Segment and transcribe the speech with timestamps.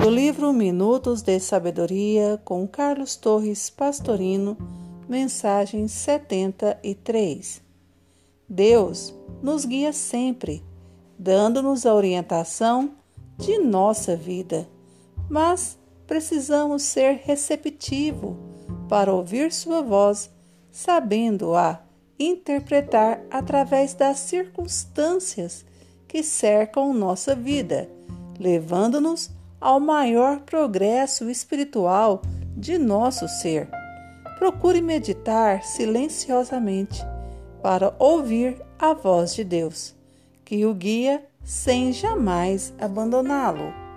[0.00, 4.56] do livro Minutos de Sabedoria com Carlos Torres Pastorino,
[5.08, 7.60] mensagem 73.
[8.48, 10.62] Deus nos guia sempre,
[11.18, 12.92] dando-nos a orientação
[13.36, 14.68] de nossa vida,
[15.28, 15.76] mas
[16.06, 18.36] precisamos ser receptivo
[18.88, 20.30] para ouvir sua voz,
[20.70, 21.80] sabendo-a
[22.18, 25.64] interpretar através das circunstâncias
[26.06, 27.90] que cercam nossa vida,
[28.38, 32.22] levando-nos ao maior progresso espiritual
[32.56, 33.68] de nosso ser.
[34.38, 37.02] Procure meditar silenciosamente
[37.62, 39.94] para ouvir a voz de Deus,
[40.44, 43.87] que o guia sem jamais abandoná-lo.